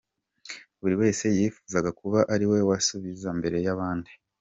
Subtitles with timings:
[0.79, 4.11] Buri wese yifuzaga kuba ari we wasubiza mbere y’abandi.